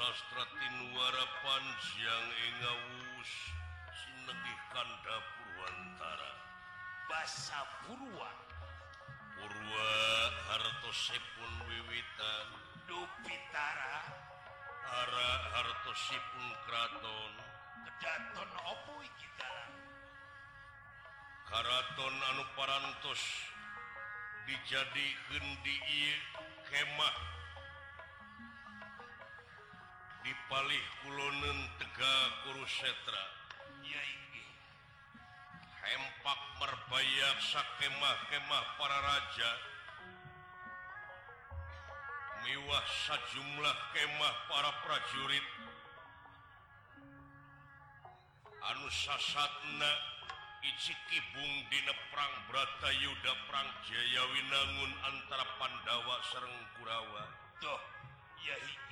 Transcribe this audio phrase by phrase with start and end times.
[0.00, 3.32] sastra tinuara panjang Engawus
[3.92, 6.32] Sinegih Kanda Purwantara
[7.04, 8.32] Basa Purwa.
[9.36, 9.92] Purwa
[10.48, 12.48] hartosipun wiwitan.
[12.88, 14.00] Dupitara.
[15.04, 17.32] Ara hartosipun kraton.
[17.84, 19.72] Kedaton opo iki dalam
[21.44, 23.20] Karaton anu parantos.
[24.48, 25.76] Dijadikan di
[26.72, 27.39] kemah
[30.30, 33.24] dipalih kulonen Kulonun Tegakkurusetra
[35.90, 39.50] hempak merbayak sakemah-kemah para raja.
[42.46, 45.46] Miwah sajumlah kemah para prajurit.
[48.70, 49.90] Anu anusasatna
[50.60, 57.24] Icikibung Dina perang Bratayuda perang Jayawinangun antara Pandawa Sereng Kurawa
[57.64, 57.80] toh
[58.44, 58.89] Yai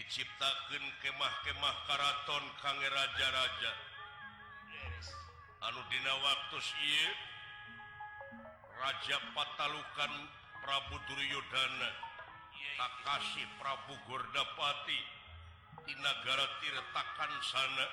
[0.00, 3.72] diciptakan kemah-kemah Karaton Kange raja-raja.
[5.68, 7.08] Anu Dina waktu Iye,
[8.80, 10.12] Raja Patalukan
[10.64, 11.90] Prabu Duryudana
[12.80, 15.00] Takasi Prabu Gordapati
[15.84, 17.86] di negara Tirtakan sana.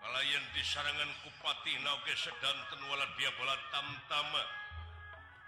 [0.00, 4.42] Kalian di serangan kupati nauge Sedanten wala dia bala tamtama.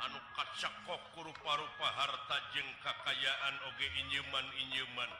[0.03, 5.11] anu kacakok rupa-rupa harta jeng kakayaan oge inyeman inyeman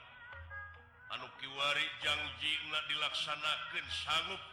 [1.15, 4.43] anu kiwari janji na dilaksanakan sanggup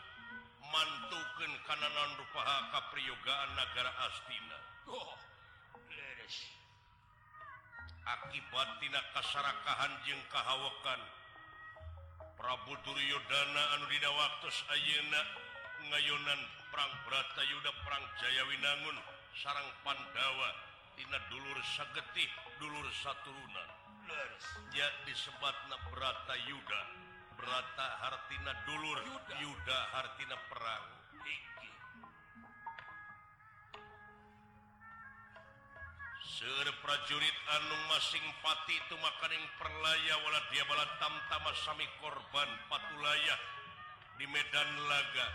[0.71, 4.59] mantukan kananan rupa kapriyogaan negara Astina.
[4.87, 5.19] Oh,
[8.07, 11.01] akibat tina kasarakahan jeng kahawakan
[12.39, 15.21] Prabu Duryodana anu dina waktu ayeuna
[15.91, 16.41] ngayonan
[16.73, 19.20] perang Bratayuda perang Jayawinangun.
[19.39, 20.51] sarang Pandawa
[20.99, 23.81] Tina dulur sagetih dulur saturunan
[24.75, 26.83] ya disebatna Brata Yuda.
[27.39, 30.85] Brata Hartina dulur Yuda, Yuda Hartina perang.
[31.25, 31.71] Iki.
[36.21, 43.37] Seur prajurit anu masing pati itu makaning perlaya wala dia bala tamtama sami korban patulaya
[44.21, 45.29] di Medan Laga.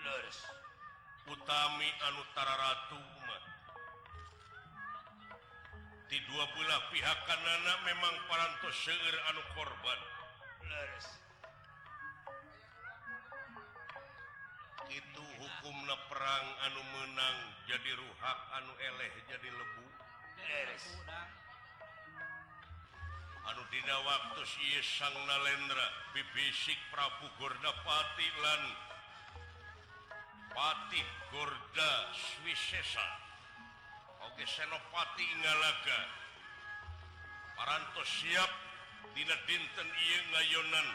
[0.00, 0.38] Leres.
[1.28, 3.19] Utami Anutara Ratu
[6.10, 10.00] di dua belah pihak kanana memang parantos seger anu korban.
[14.90, 17.36] Itu hukumnya perang anu menang
[17.70, 19.86] jadi ruhak anu eleh jadi lebu.
[23.46, 28.62] Anu dina waktu si sang nalendra bibisik Prabu Gorda Patilan
[30.50, 33.29] Patih Gorda Swisesa
[34.30, 36.00] Oke senopati ngalaga.
[37.58, 38.50] Parantos siap
[39.10, 40.88] Dina dinten Iyonan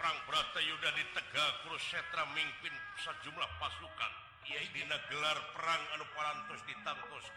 [0.00, 2.72] perang berata Yuda di Tegak Kurusetra mimpin
[3.04, 4.12] sejumlah pasukan.
[4.48, 7.28] Iya Dina gelar perang anu parantos ditangtos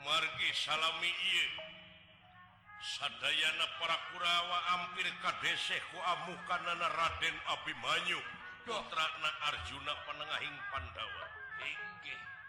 [0.00, 1.46] Margi salami iye.
[2.80, 8.20] Sadayana para Kurawa Ampir kadeseh ku amukanana Raden Abimanyu.
[8.64, 11.26] Putrana Arjuna penengahing Pandawa.
[11.60, 12.39] Inggih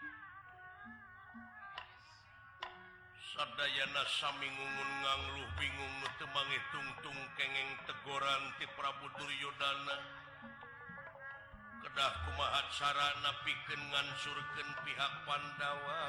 [3.32, 9.96] Sadayana Samingungun ngangluh bingung nutemangi tungtung kengeng tegoran ti Prabu Duryodana
[11.80, 16.04] Kedah kumahat sarana pikeun ngansurkeun pihak Pandawa.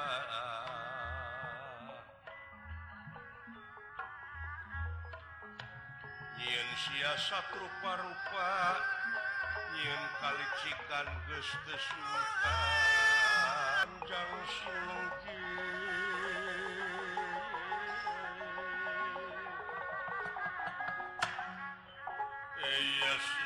[6.43, 8.51] Nyen siasat rupa-rupa
[9.79, 12.67] nyen kalicikan geus teu sultan
[14.11, 15.42] jang sulungki
[22.63, 23.43] Yes,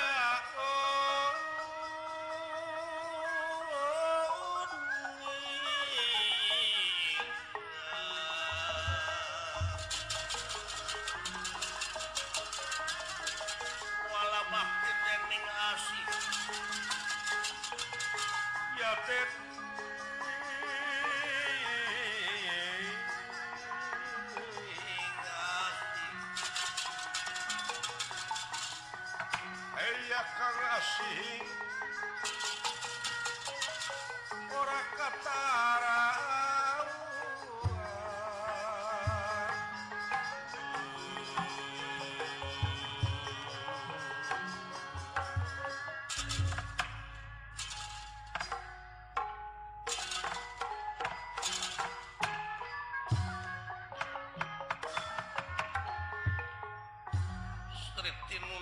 [0.00, 0.99] O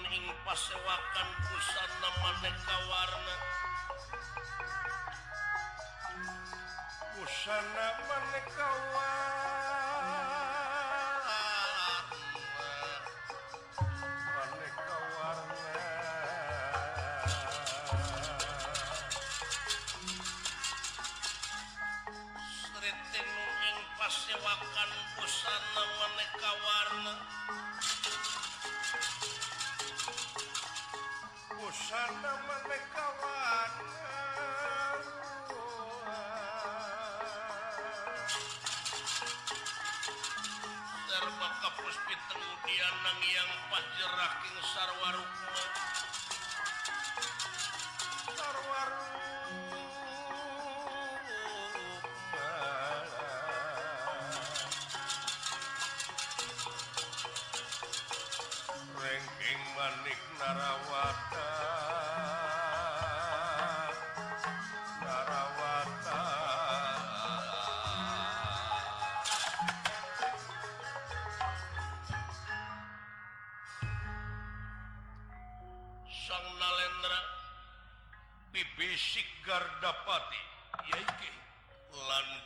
[0.08, 3.36] ing pasewakan busana maneka warna.
[7.12, 10.20] Busana maneka warna.
[14.32, 15.66] Maneka warna.
[22.48, 24.90] Stritinun ing pasewakan
[25.20, 25.84] busana
[31.88, 33.72] sarta manekawan
[41.08, 45.37] terbakap puspit kemudian nang yang pajerah king sarwaruka
[78.78, 80.38] fisik Gardapati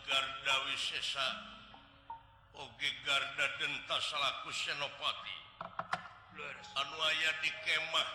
[0.09, 1.29] Garda Wisesa.
[2.57, 5.37] Oge Garda denta salahku Senopati.
[6.73, 8.09] Anwaya di kemah.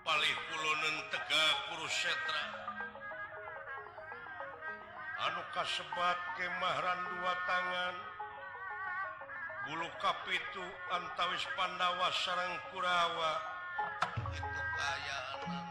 [0.00, 2.44] Paling Kulonen Tegak Kurusetra
[5.20, 7.96] anu kasebat kemahran dua tangan.
[9.68, 13.32] Bulu kapitu antawis Pandawa sarang Kurawa.
[14.34, 15.70] Itu kayaan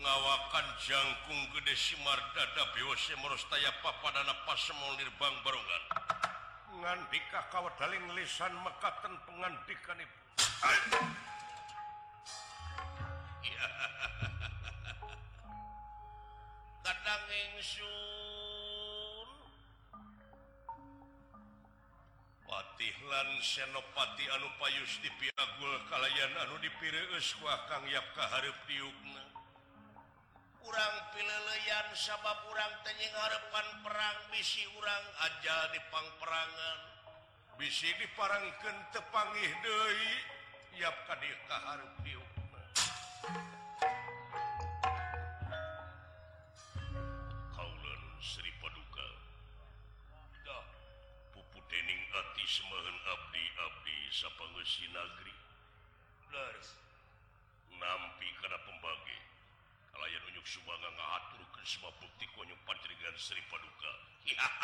[0.00, 2.72] pengawakan jangkung gede Simar dada
[3.84, 5.82] papadana pasemoirbang Barungan.
[6.80, 10.18] Ngandika kawat daling lisan mekaten pengandikan Ibu.
[16.80, 19.28] Kadang ingsun
[22.48, 27.36] Patihlan Senopati Anu Payus di Piagul kalayan Anu dipirius
[27.68, 29.39] Kang yap Harep diukna.
[30.60, 36.78] kurang pileleyan sabab kurang tenying harepan perang bisi urang aja dipangperangan.
[37.56, 40.14] Bisi diparangken tepangih Dehi
[40.80, 41.80] yap kadkahar
[47.52, 49.08] kaulan Sri Paduka.
[51.36, 55.29] Pupu dening ati semahan Abdi Abdi sapangesi Nagri.
[63.20, 63.92] Sri Paduka.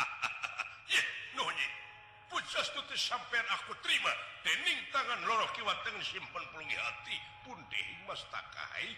[2.97, 4.09] Sampai aku terima.
[4.41, 7.13] Dening tangan loro kiwa teng simpen pelungi hati.
[7.45, 8.89] Pun punding mas takai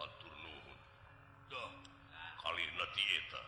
[0.00, 0.78] atur nuhun.
[1.52, 1.70] Dah
[2.40, 3.42] kali nanti eta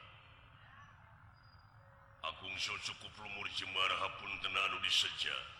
[2.29, 5.58] Agung so cukup lumur jemara pun tenanu diseja.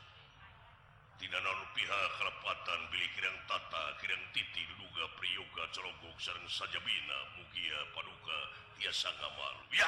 [1.79, 8.39] pihak kerapatan bilik Kirang tata Kirang titi duga Priyoga Cologok sarang saja Bina Mugia Paduka
[8.83, 9.57] tiasa ngamal.
[9.71, 9.87] Ya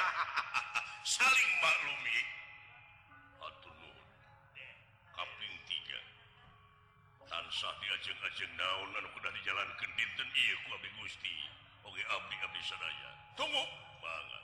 [1.19, 2.19] saling maklumi.
[3.43, 3.97] Atunun
[5.11, 5.99] kaping tiga.
[7.27, 10.27] Tansah diajeng-ajeng naon anu kudah dijalankan dinten?
[10.31, 11.35] Iya ku abdi gusti.
[11.91, 13.11] Oge abdi abdi sadaya.
[13.35, 13.63] Tunggu.
[13.99, 14.43] Banget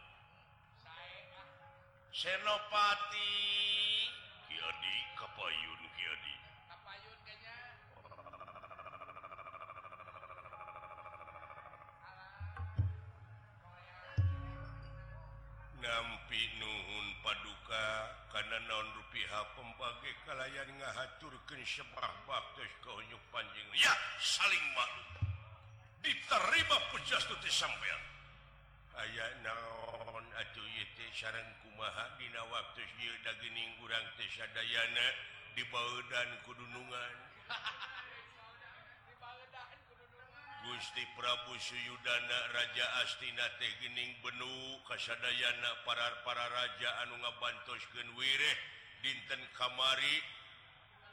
[2.11, 3.31] Senopati.
[4.51, 6.46] Kiadi Kapayun Kiadi
[21.67, 23.91] disebar baptis kenyuk panjang ya
[24.23, 25.03] saling malu
[25.99, 27.99] diterima pujastuti sampean.
[28.95, 35.07] Aya naon atuh ieu teh sareng kumaha dina waktu ieu dagening urang teh sadayana
[35.59, 37.15] dibaudan kudunungan
[40.71, 48.57] Gusti Prabu Suyudana Raja Astina teh gening benu kasadayana para para raja anu ngabantos genwireh
[49.03, 50.23] dinten kamari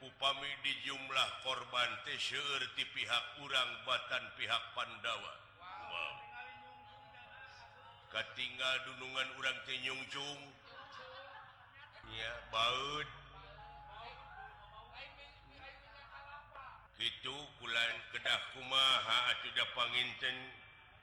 [0.04, 5.34] upami di jumlah korban tesurti pihak kurang Batan pihak Pandawa.
[5.88, 6.14] Wow.
[8.12, 10.40] ketinggal dunungan urang Tenyungjung
[12.14, 13.08] ya baut
[17.04, 20.36] itu bulan kedah kumaha sudah panginten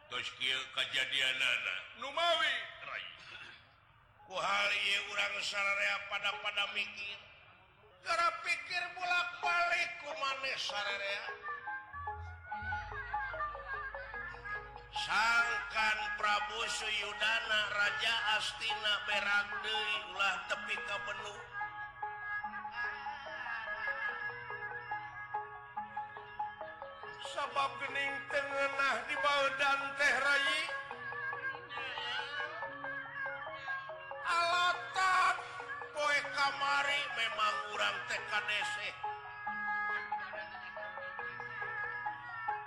[0.10, 2.56] toskil kejadian nana Numawi.
[2.90, 3.06] Rai.
[4.26, 4.72] Ku hal
[5.14, 7.31] orang sararea pada pada mikir.
[8.02, 10.64] karena pikir bolak balik ku manis
[14.92, 21.36] sangkan Prabu Suyudana Raja Astina berak deui ulah tepi ka benu.
[27.32, 30.81] sabab gening tengenah di bawah dan teh rayi
[36.82, 38.76] Ari memang kurang TKDC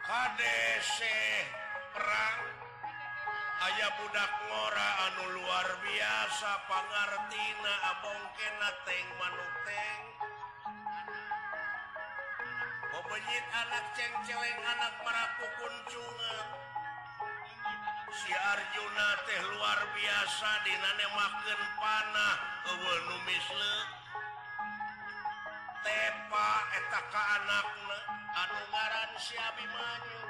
[0.06, 0.98] KDC
[1.90, 2.40] perang.
[3.58, 10.02] Ayah budak ngora anu luar biasa pangartina abongkena teng manuteng.
[12.94, 16.46] Pemenyit anak ceng-celeng anak meraku kuncungan.
[18.14, 23.93] Si Arjuna teh luar biasa dinane makan panah kewenmis le
[26.74, 27.66] etaka anak
[28.34, 30.22] anugaran si Abimanyu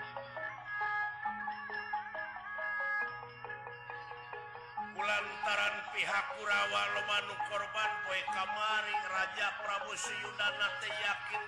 [5.04, 11.44] lantaran pihak Kurawa Lomanu korban Boy kamari Raja Prabu Siyudana yakin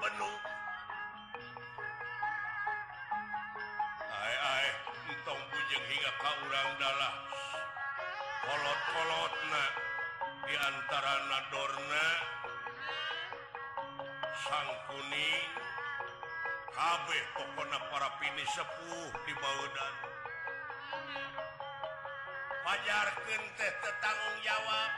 [0.00, 0.40] penuh.
[5.10, 7.12] Entong bujeng hingga kau urang dalah
[8.46, 9.64] kolot-kolotna
[10.48, 12.06] diantara nadorna
[14.50, 15.46] Sang kuning
[16.74, 19.94] kabeh pokona para pini sepuh di Baudan.
[22.66, 24.90] Pajarken teh tetanggung jawab.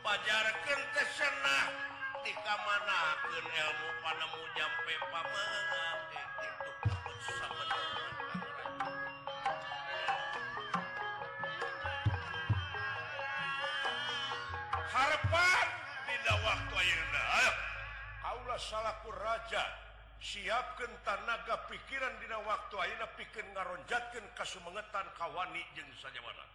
[0.00, 1.66] Pajarken teh senah.
[2.24, 6.20] Di kamanaken ilmu panemu jampe pamengati
[18.54, 19.66] Barulah salahku raja
[20.22, 26.46] siapkan tanaga pikiran Dina waktu Aina pikir ngaronjatkan kasumengetan kawani jeng saja mana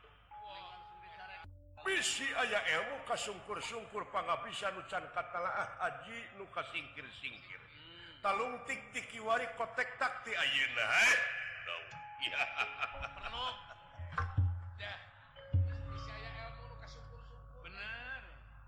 [1.84, 7.60] bisi aya ilmu kasungkur-sungkur pangabisan nucan katalaah Aji nuka singkir-singkir
[8.24, 11.16] talung tik tiktikiwari kotek takti Ayeuna eh?
[11.68, 11.76] no.
[12.32, 12.44] ya.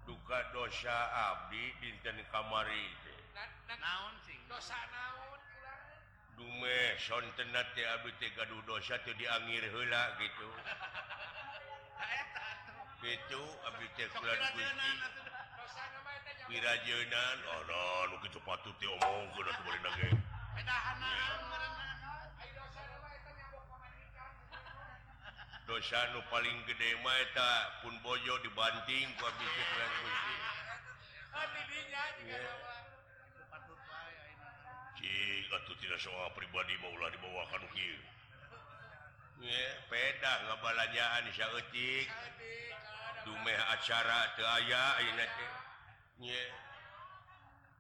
[0.04, 0.98] duka dosa
[1.32, 3.11] Abdi dinten kamari.
[3.80, 4.14] naon
[4.50, 5.40] dosa naon
[6.36, 10.50] dume son tenat ya abdi teh gaduh dosa teu diangir heula gitu.
[13.02, 14.92] Gitu abdi teh kulan kunci.
[16.52, 20.10] wirajenan oh no nu kitu patut teh omongkeun atuh bari nage
[25.66, 27.52] dosa nu paling gede mah eta
[27.82, 30.36] pun bojo dibanting ku abdi teh kulan kunci.
[31.32, 32.91] Oh, bibinya juga yeah.
[35.52, 37.64] atau tidak soal pribadi maulah dibawakan
[39.90, 42.08] peda kebalanyaan Sytik
[43.26, 45.02] dumeh acara aya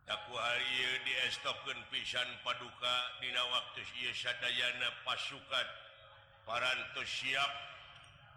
[0.09, 3.81] aku hari di stopken pisan paduka Dina waktu
[4.41, 5.67] Dayana pasukan.
[6.41, 7.51] Paranto siap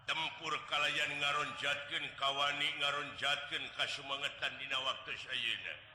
[0.04, 5.93] tempur kalayan ngaronjatkan kawani ngaronjatkan kasmangetan Dina waktu Sayuna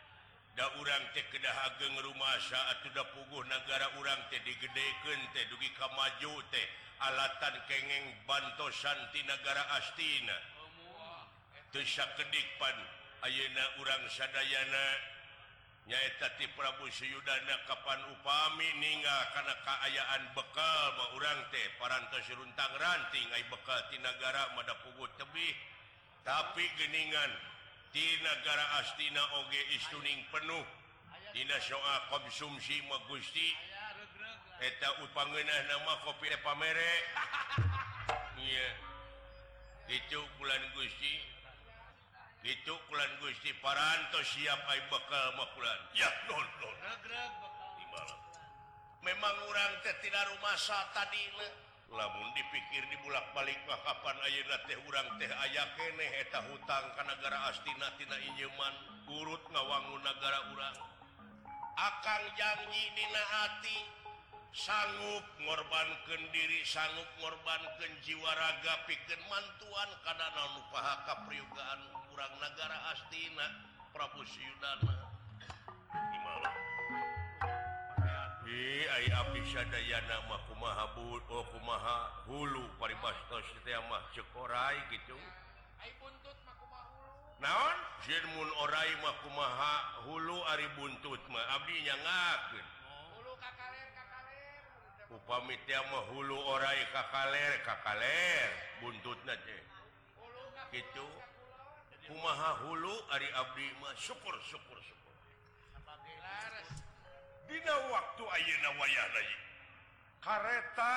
[0.57, 5.69] da urang teh kedah ageng rumah saat sudah puguh negara urang teh digedeken teh dugi
[5.77, 6.67] kamaju teh.
[6.99, 10.35] Alatan kengeng bantosan ti negara Astina.
[11.71, 12.75] Tusa kedikpan
[13.23, 14.87] Ayeuna urang sadayana.
[15.89, 21.65] Nyaeta ti Prabu Suyudana kapan upami ninggal karena keayaan bekal ma urang teh.
[21.79, 25.55] Parantos runtang ranting ai bekal ti negara mada puguh tebih.
[26.23, 27.31] Tapi geningan
[27.89, 30.65] di negara Astina Oge istuning penuh.
[31.33, 33.49] Dina soa konsumsi Gusti.
[34.59, 36.93] Eta upangenah nama kopi pamere.
[39.97, 41.15] Itu bulan Gusti.
[42.45, 43.53] Itu bulan Gusti.
[43.61, 46.77] Paranto siap bakal makulan ya non, non.
[48.99, 50.55] memang orang ke tidak rumah
[50.91, 51.23] tadi
[51.89, 58.17] lamun dipikir di bulak-balik Kapan Ayeuna teh urang teh aya keneeta hutang ke negara astinatina
[58.29, 58.73] Injeman
[59.09, 60.77] urut ngawangun negara urang.
[61.79, 63.77] Akan janji dinaati
[64.53, 67.61] sanggup ngorban kendiri sanggup ngorban
[68.03, 73.47] jiwa raga piken mantuan karena lupaha priugaan kurang negara Astina
[73.93, 74.95] Prabu Syudana
[75.93, 76.68] gimana
[79.33, 80.19] pisadaa
[81.29, 81.45] oh
[82.27, 85.17] hulu parimahrai gitu.
[87.39, 90.37] Naonmun oraimakumaha hulu.
[90.49, 92.65] Ari buntut ma Abdinya ngakin
[95.09, 95.57] upami
[96.13, 98.49] hulu orai kakaler kakaler
[98.81, 99.57] buntut naje
[100.69, 101.07] gitu.
[102.09, 104.98] kumaha hulu Ari Abdimah syukur syukur syukur.
[107.49, 109.07] Dina waktu Ayeuna wayah
[110.21, 110.93] kareta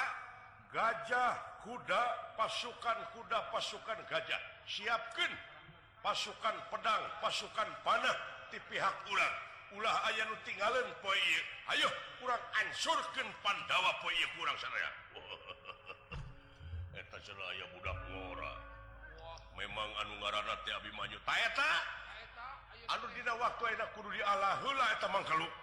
[0.68, 1.32] gajah
[1.64, 2.02] kuda
[2.36, 4.40] pasukan kuda pasukan gajah.
[4.68, 5.32] Siapkan.
[6.02, 8.16] Pasukan pedang pasukan panah
[8.50, 9.34] di pihak ulang
[9.78, 11.14] ulah aya nu tinggalan poe
[11.70, 14.90] ayo kurang ansurkan Pandawa poe kurang saya
[17.00, 18.52] eta cenah aya budak ngora.
[19.54, 21.22] Memang anu ngaranna teh Abimanyu.
[21.22, 21.70] Ta eta?
[22.98, 25.61] Anu dina waktu enak kudu dialah heula eta mangkaluk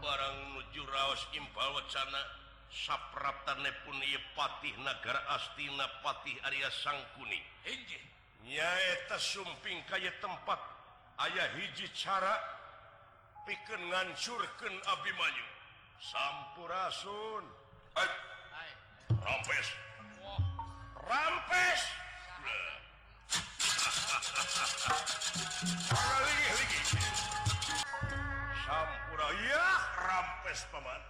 [0.00, 2.22] barang nuju Raos Impal wacana
[2.70, 7.40] sapraptane pun punya Patih negara Astina Patih Arya Sangkuni.
[8.46, 10.60] Nyaeta sumping kaya tempat
[11.26, 12.38] ayah hiji cara
[13.42, 15.46] piken ngancurkan Abimanyu.
[15.98, 17.44] Sampurasun.
[17.98, 18.08] Hai.
[19.26, 19.68] rampes.
[21.02, 21.80] Rampes.
[22.44, 22.75] Nah.
[30.06, 31.02] rampes Paman.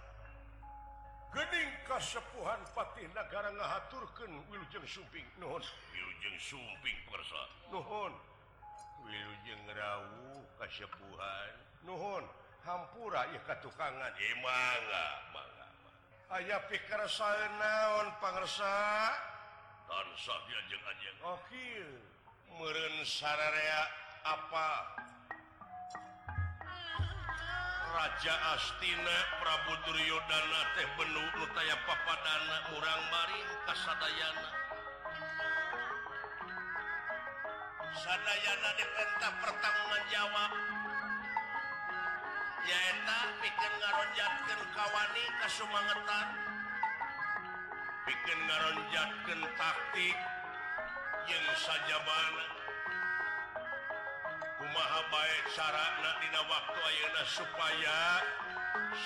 [1.31, 5.23] Gening kasepuhan Patih negara ngahaturkeun Wilujeng Sumping.
[5.39, 5.63] Nuhun.
[5.93, 7.41] Wilujeng Sumping persa
[7.71, 8.13] Nuhun.
[9.05, 11.51] Wilujeng Rawu kasepuhan
[11.87, 12.25] Nuhun.
[12.67, 14.11] Hampura ya katukangan.
[14.19, 14.83] Emang
[16.27, 18.75] Ayah pikir saya naon pangersa
[19.87, 22.16] Tansah diajeng-ajeng Akhir oh,
[22.55, 23.81] merun sararea
[24.23, 24.69] apa?
[27.97, 34.49] Raja Astina Prabu Duryodana teh benu Lutaya papadana urang maring kasadayana.
[37.97, 40.51] Sadayana diperintah pertanggungan jawab.
[42.67, 46.27] Yaeta bikin ngaronjatkan kawani kasumangetan.
[48.05, 50.36] Bikin ngaronjatkan taktik.
[51.27, 52.45] yang saja mana
[54.57, 57.99] kumaha baik sarana dina waktu ayeuna supaya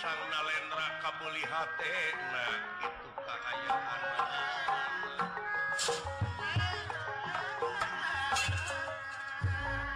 [0.01, 2.47] sang nalendra kabeli hatena
[2.85, 4.01] itu kaayaan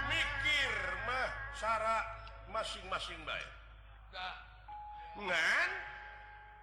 [0.10, 0.74] mikir
[1.06, 1.30] mah
[1.62, 1.98] cara
[2.50, 3.50] masing-masing baik
[5.16, 5.72] ngan?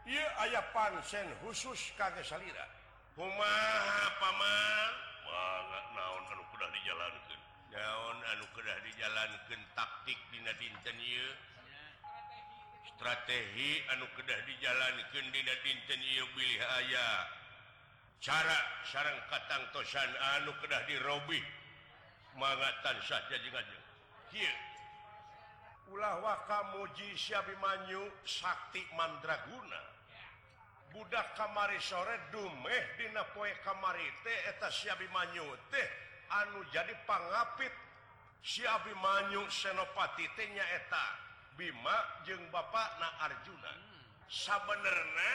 [0.02, 2.66] Ieu aya pansen khusus kage salira.
[3.14, 5.11] Kumaha paman?
[6.52, 7.40] udah dijalankan
[7.72, 10.98] naon anu udah dijalankan taktik Dina dinten
[12.92, 16.00] strategi anu kedah dijalankan Dina dinten
[16.36, 17.26] pilih ayaah
[18.20, 21.40] cara sarang katang tosan anu kedah dirobi
[22.36, 23.60] mangatan saja juga
[25.92, 30.01] ulah waka muji Syabimanyu Sakti Mandraguna.
[30.92, 35.88] budak kamari sore dumeh Dina poie kamaribimanyu teh
[36.30, 37.72] anu jadi pangapit.
[38.42, 41.04] Siabimanyu senopati tehnyaeta
[41.54, 43.70] Bima jeung Bapak na Arjuna.
[43.70, 44.02] Hmm.
[44.26, 45.34] Sabenerna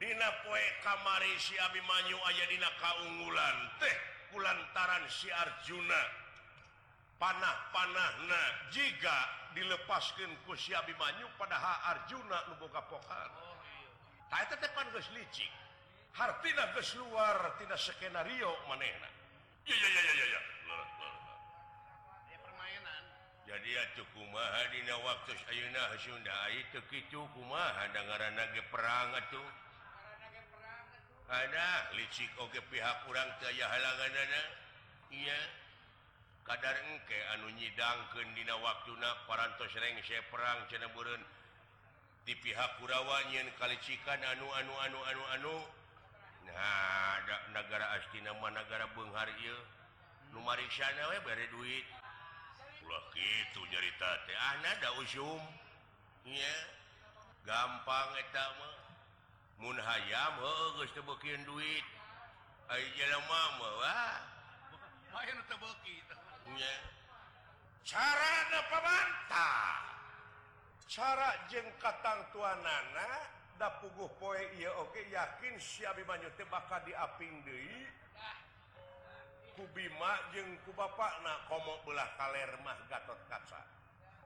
[0.00, 3.96] Dina poie kamari siabimanyu aya Dina kaunggulan teh
[4.32, 6.02] kulantaran si Arjuna.
[7.20, 9.14] Panah-panah nah jika
[9.54, 13.51] dilepaskan ku siabimanyu padahal Arjuna lubuka pokan
[15.12, 15.52] licik.
[16.12, 19.08] Keluar tidak skenario manehna.
[22.42, 23.02] Permainan.
[23.48, 27.92] Jadi cukupdina waktu Ayuna Sunda itu cukupan
[28.68, 29.48] perang tuh
[31.32, 34.16] ada licik Oke pihak kurang saya halangan
[35.12, 35.40] Iya.
[36.42, 41.22] Kadar engke anu nyidangkandina waktu na parantos reng saya perang Cenaburan
[42.22, 45.56] di pihak Kurawa Kurawanyian Kalicikan anu anu anu anu anu
[46.46, 47.18] nah
[47.50, 49.30] negara astina negara Benghar
[50.32, 51.86] Numarikana bare duit
[52.82, 55.38] Ulah gitu nyarita teh ada usum
[56.26, 56.54] ya
[57.46, 58.70] gampang etama
[59.62, 60.34] mun hayam
[60.74, 61.86] geus teu beukeun duit
[62.70, 64.14] ai jelema mah wah
[65.14, 66.02] main teu beuki
[66.58, 66.74] nya
[67.86, 69.91] cara pabantah
[70.92, 73.24] cara jeng katang tua nana
[73.56, 77.88] da puguh poe iya oke okay, yakin siabi banyu teh bakal diaping deui.
[79.56, 83.60] Ku Bima jeung ku bapakna komo belah kaler mah Gatot Kaca.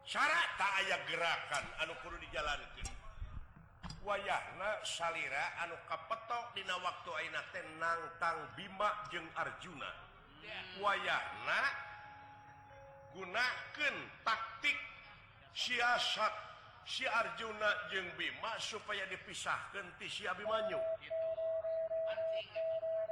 [0.06, 2.90] Cara tak aya gerakan anu kudu dijalankeun.
[4.06, 9.90] Wayahna salira anu kapetok dina waktu ayeuna teh nangtang Bima jeung Arjuna.
[10.82, 11.62] Wayahna
[13.14, 14.78] gunakan taktik
[15.54, 16.45] siasat
[16.86, 20.78] si Arjuna jeung Bima supaya dipisahkan ti si Abimanyu.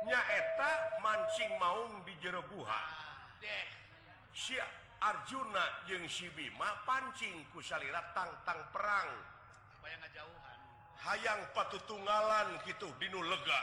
[0.06, 2.80] Nyaeta mancing maung di jerebuha
[4.30, 4.54] si
[5.02, 9.10] Arjuna jeung si Bima pancing kusalirat tangtang perang.
[11.04, 13.60] Hayang patutunggalan gitu Dinu lega.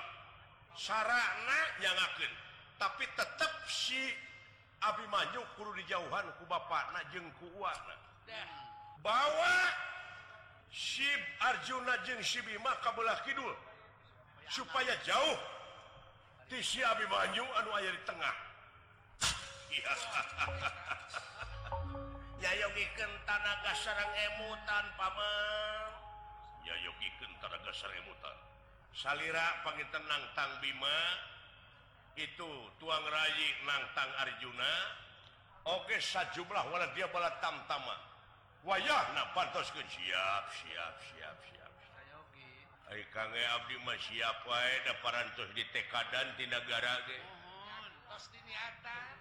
[0.78, 2.32] Sarana yangaken
[2.78, 3.97] tapi tetap si
[4.82, 7.50] Abimanyu kuru dijauhan ku Bapak jengku
[9.02, 9.56] bawa
[10.72, 13.52] Syib Arjuna jeung Sibima Kabelah Kidul.
[14.48, 15.40] Supaya jauh.
[16.48, 18.36] Di si Abi anu aya di tengah.
[22.44, 25.88] Yayogikeun tanaga sareng emutan paman
[26.68, 28.36] Yayogikeun tanaga sareng emutan.
[28.92, 31.00] Salira pangiten nangtang Bima.
[32.20, 34.74] Itu tuang rayi nangtang Arjuna.
[35.72, 38.11] Oke sajumlah wala dia bala tamtama.
[38.65, 39.82] wayahna pantos ke?
[39.82, 41.71] Siap siap siap siap.
[42.91, 43.02] Hai
[43.56, 47.19] Abdi mah siap wae da parantos di TK dan tinagara ge.
[47.24, 47.91] Mohon.
[48.12, 49.15] Tos diniatan.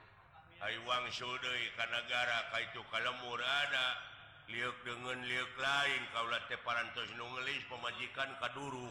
[0.61, 4.11] Haiwang Sudai kanagara ka itu kalemur ada.
[4.51, 8.91] liuk dengan liuk lain kaula teh parantos nu ngelis pemajikan kaduru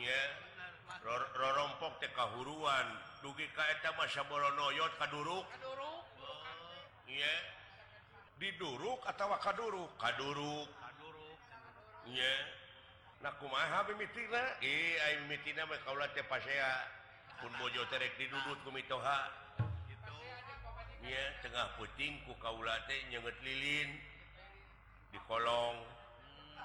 [0.00, 0.22] Iya.
[1.36, 2.86] Rorompok teh kahuruan
[3.20, 5.44] dugi ka eta masa bolonoyot kaduru
[7.04, 7.59] Iya.
[8.40, 9.92] diduruk atau kaduruk?
[10.00, 10.68] Kaduruk.
[17.40, 19.18] Punjo didudutha
[21.40, 23.90] tengah puting ku kaulate nyenget lilin.
[25.12, 25.76] Di kolong.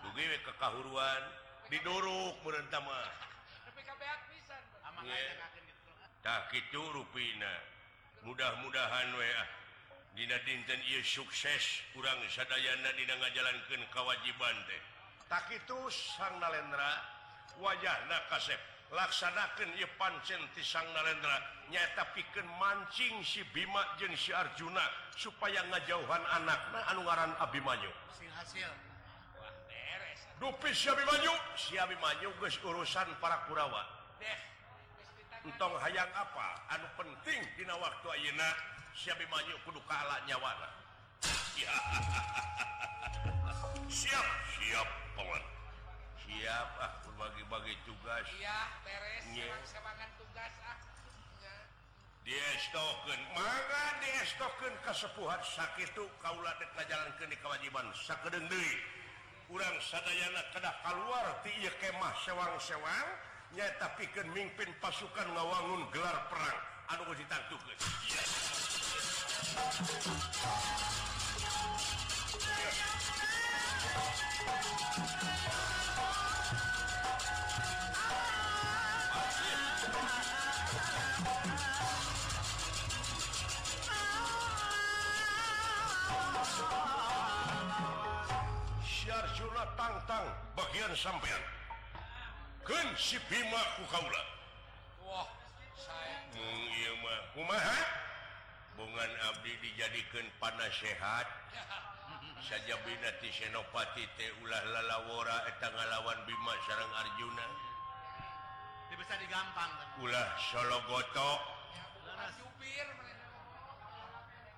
[0.08, 1.24] Dugiwe kekahuruan.
[1.68, 3.00] Diduruk merentama
[6.26, 7.54] tak itu rupina.
[8.26, 9.42] Mudah-mudahan wa
[10.16, 14.82] Dina dinten ia sukses kurang sadayana Dina ngajalankeun kewajiban teh.
[15.28, 17.04] Tak itu sang nalendra
[17.60, 18.58] wajahna kasep.
[18.96, 21.36] Laksanakeun ieu pancen ti sang nalendra
[21.68, 24.88] nyaeta pikeun mancing si Bima jeung si Arjuna
[25.20, 27.92] supaya ngajauhan anakna anu ngaran Abimanyu.
[28.08, 28.72] Hasil hasil.
[30.40, 31.36] Dupi si Abimanyu.
[31.60, 33.84] Si Abimanyu geus urusan para Kurawa.
[34.24, 34.40] Deh.
[35.46, 36.48] entong hayang apa?
[36.74, 38.75] Anu penting dina waktu ayeuna.
[38.96, 40.70] siapju kudu kalah nyawana
[43.96, 44.28] siap.
[44.60, 45.44] Siap kawan
[46.26, 48.26] siap ah berbagi-bagi tugas.
[48.36, 49.24] Iya beres.
[49.64, 50.78] Semangat tugas ah.
[52.26, 57.86] Dia stoken maka dia stoken kesepuhan sakit itu kaulah dek jalan ke di kewajiban.
[57.94, 58.76] Sakedeng deui.
[59.46, 63.08] Kurang sadayana kedah keluar ti ieu kemah sewang-sewang
[63.54, 66.60] nya tapi pikeun mimpin pasukan ngawangun gelar perang.
[66.90, 67.78] Anu ditangtukeun.
[68.10, 68.45] Yes.
[89.76, 90.24] Tangtang
[90.56, 91.44] bagian sampean.
[92.64, 94.24] Keun si Bima ku kaula.
[95.04, 95.28] Wah,
[95.76, 96.16] saya.
[96.32, 97.20] Mung ieu mah.
[97.36, 98.05] Kumaha
[98.76, 101.28] bungan Abdi dijadikan panas sehat.
[102.46, 107.48] Saja binati senopati teh ulah lalawora eta ngalawan Bima sarang Arjuna.
[108.96, 109.72] Bisa digampang.
[110.00, 111.40] Ulah Solo gotok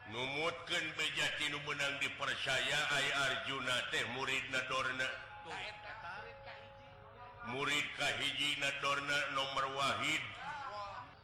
[0.08, 5.10] numutkan bejati nu menang dipercaya ay Arjuna teh murid nadorna.
[7.52, 10.37] Murid kahiji nadorna nomor wahid.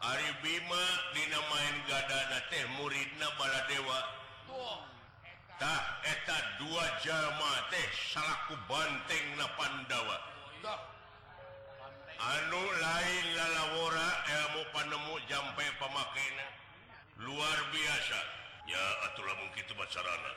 [0.04, 0.84] Ari Bima
[1.16, 4.00] dina main gadana teh muridna Baladewa.
[5.56, 10.18] Tah eta dua jama teh salaku banteng na Pandawa.
[12.20, 16.38] Anu lain lalawora ilmu panemu jampe pemakaian
[17.24, 18.20] luar biasa.
[18.68, 20.32] Ya atulah mungkin bacarana.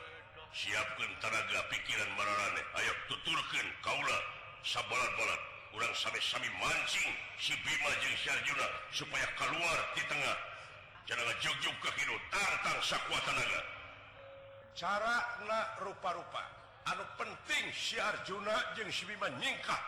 [0.55, 2.63] Siapkan tenaga pikiran mararane.
[2.79, 4.23] Ayo tuturkan kaulah
[4.63, 5.56] sabalat-balat.
[5.77, 8.65] kurang sami-sami mancing si Bima jeung si Arjuna
[8.97, 10.37] supaya keluar di tengah.
[11.05, 13.61] Jangan jogjo ke hidung tantang sakwa tenaga
[14.73, 16.41] cara na rupa-rupa.
[16.89, 19.83] Anu penting si Arjuna jeung si Bima nyingkap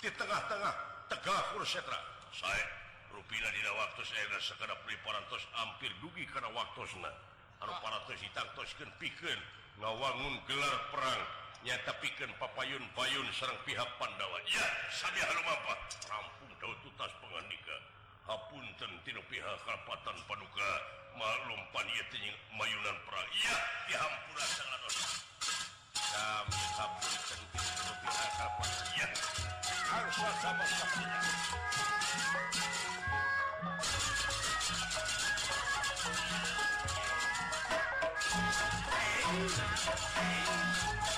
[0.00, 0.74] di tengah-tengah
[1.12, 2.00] tegak kursetra
[2.32, 2.64] saya
[3.12, 7.12] rupina dina waktu saya dan sekedar periparantos hampir dugi karena waktu sana
[7.60, 7.80] anu ah.
[7.84, 9.36] parantos hitang toskan pikir
[9.76, 11.20] ngawangun gelar perang.
[11.66, 14.38] ya tapikan papayun payun serang pihak Pandawa.
[14.46, 14.66] Ya
[16.06, 17.76] rampung daun tutas penganika.
[18.28, 20.70] Hapun tentino pihak kalpatan paduka
[21.18, 23.56] maklum panyeting mayunan pra ya
[23.90, 24.82] dihampura sangat
[26.14, 29.08] kami hapun tentino pihak kalpatan ya
[29.90, 31.20] harus sama saksinya
[39.28, 39.44] Hey,
[41.04, 41.17] hey.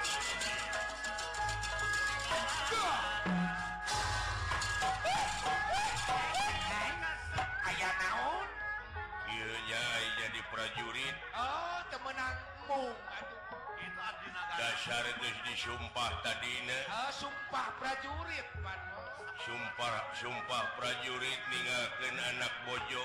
[10.61, 11.15] prajurit.
[11.33, 12.93] Oh temenangmu
[14.61, 18.45] dasar terus disumpah tadinya oh, sumpah prajurit
[19.41, 23.01] Sumpah Sumpah prajurit ningken anak bojo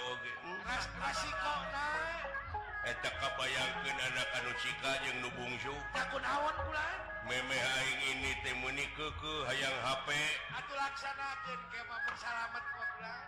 [2.84, 2.96] eh,
[3.40, 7.40] bayangkan anak anu anucika yang lubungsu takut awan bulan eh.
[7.40, 7.56] meme
[8.04, 10.12] ini temuni keku hayang HP
[10.60, 13.20] Aduh laksanakan ke bersalamat bulan.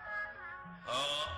[0.84, 0.92] Eh.
[0.92, 1.38] Oh.